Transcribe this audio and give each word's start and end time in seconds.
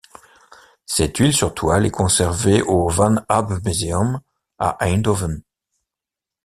Cette 0.87 1.17
huile 1.19 1.31
sur 1.31 1.53
toile 1.53 1.85
est 1.85 1.91
conservée 1.91 2.63
au 2.63 2.89
Van 2.89 3.17
Abbemuseum, 3.29 4.19
à 4.57 4.83
Eindhoven. 4.83 5.43